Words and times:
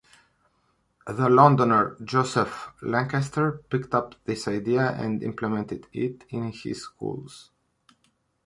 The 1.05 1.29
Londoner 1.29 1.95
Joseph 2.03 2.73
Lancaster 2.81 3.61
picked 3.69 3.93
up 3.93 4.15
this 4.25 4.47
idea 4.47 4.93
and 4.93 5.21
implemented 5.21 5.85
it 5.93 6.23
in 6.29 6.51
his 6.51 6.81
schools. 6.81 7.51